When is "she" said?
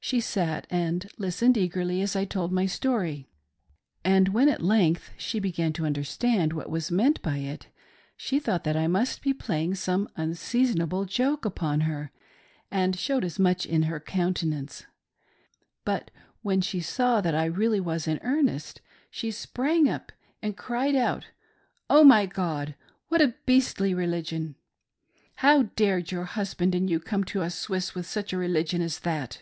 0.00-0.20, 5.16-5.40, 8.14-8.38, 16.60-16.80, 19.10-19.30